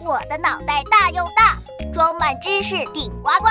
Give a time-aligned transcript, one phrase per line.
[0.00, 1.56] 我的脑袋大又大，
[1.92, 3.48] 装满知识顶呱呱。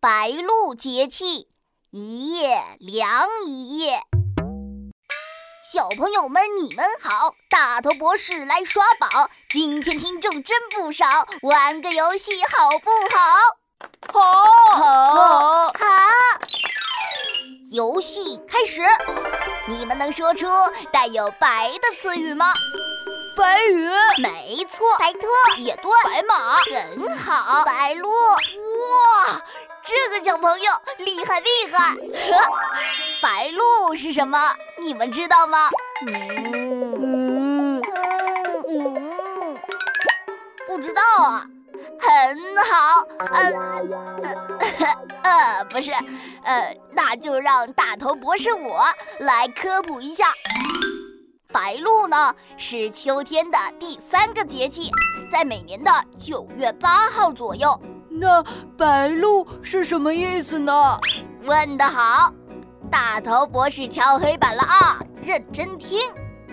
[0.00, 1.48] 白露节气，
[1.90, 4.00] 一夜凉一夜。
[5.62, 7.34] 小朋友们，你们好！
[7.48, 11.06] 大头博士来刷宝，今天听众真不少，
[11.42, 13.20] 玩个游戏好不好？
[14.12, 14.20] 好，
[14.74, 15.72] 好，好。
[17.70, 18.82] 游戏开始，
[19.66, 20.46] 你们能说出
[20.92, 22.52] 带有“白”的词语吗？
[23.36, 25.20] 白云，没错，白兔
[25.58, 29.40] 也对，白马很好，白鹿，哇，
[29.82, 31.94] 这个小朋友厉害厉害！
[33.22, 34.54] 白鹿是什么？
[34.78, 35.70] 你们知道吗？
[36.06, 36.12] 嗯
[36.52, 36.69] 嗯
[42.30, 43.26] 很好，呃
[45.22, 45.90] 呃不是，
[46.44, 48.84] 呃，那就让大头博士我
[49.18, 50.26] 来科普一下。
[51.52, 54.92] 白露呢是秋天的第三个节气，
[55.32, 57.76] 在每年的九月八号左右。
[58.08, 58.40] 那
[58.78, 60.96] 白露是什么意思呢？
[61.42, 62.32] 问得好，
[62.88, 65.00] 大头博士敲黑板了啊！
[65.20, 66.00] 认真听，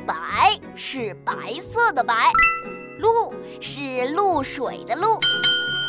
[0.07, 2.31] 白是白色的白，
[2.97, 5.19] 露是露水的露。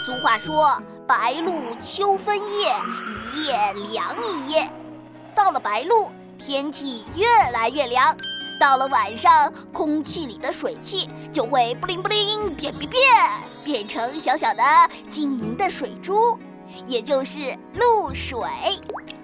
[0.08, 2.74] 俗话说，白露秋分夜，
[3.34, 4.66] 一夜凉一夜。
[5.34, 8.16] 到了白露，天气越来越凉。
[8.58, 13.02] 到了晚上，空气里的水汽就会不灵不灵变变变，
[13.66, 14.62] 变成小小的
[15.10, 16.38] 晶莹的水珠，
[16.86, 18.40] 也就是露水。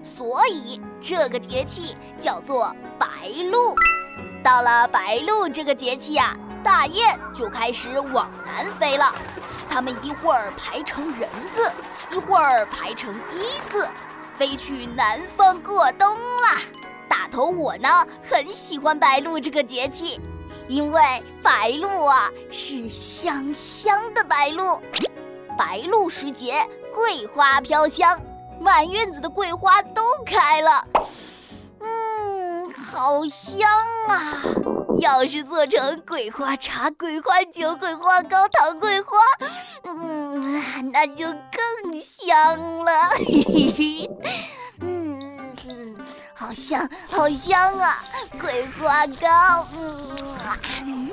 [0.02, 3.74] 所以这个节气叫做白露。
[4.42, 9.14] 到了白露这个节气呀，大雁就开始往南飞了。
[9.68, 11.70] 它们一会儿排成人字，
[12.10, 13.86] 一会儿排成一字，
[14.36, 16.62] 飞去南方过冬啦。
[17.08, 17.88] 大头我呢
[18.28, 20.18] 很喜欢白露这个节气，
[20.66, 21.00] 因为
[21.42, 24.80] 白露啊是香香的白露。
[25.58, 28.18] 白露时节，桂花飘香，
[28.58, 30.84] 满院子的桂花都开了，
[32.94, 33.68] 好香
[34.06, 34.40] 啊！
[35.00, 39.16] 要是做成桂花茶、桂花酒、桂花糕、糖桂花，
[39.82, 42.92] 嗯，那就更香了。
[43.16, 44.08] 嘿嘿嘿。
[46.36, 48.04] 好香，好香啊！
[48.40, 51.10] 桂花糕，嗯，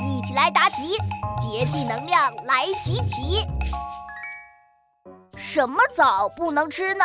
[0.00, 0.96] 一起来答题，
[1.40, 3.44] 节气能量来集齐。
[5.36, 7.04] 什么枣不能吃呢？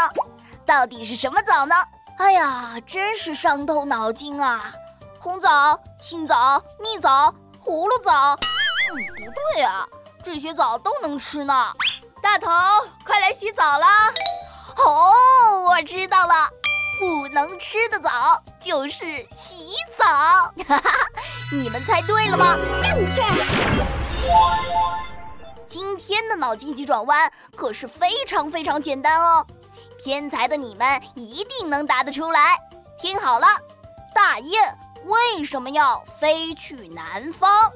[0.65, 1.75] 到底是什么枣呢？
[2.17, 4.71] 哎呀，真是伤透脑筋啊！
[5.19, 7.33] 红枣、青枣、蜜枣、
[7.63, 9.87] 葫芦枣，嗯，不对啊，
[10.23, 11.73] 这些枣都能吃呢。
[12.21, 12.49] 大头，
[13.05, 14.09] 快来洗澡啦！
[14.77, 15.13] 哦，
[15.67, 16.49] 我知道了，
[16.99, 18.09] 不能吃的枣
[18.59, 20.05] 就是洗澡。
[20.05, 20.91] 哈哈，
[21.51, 22.55] 你们猜对了吗？
[22.83, 23.23] 正确。
[25.67, 29.45] 今天的脑筋急转弯可是非常非常简单哦，
[30.03, 32.59] 天才的你们一定能答得出来。
[32.97, 33.47] 听好了，
[34.13, 37.71] 大雁为什么要飞去南方？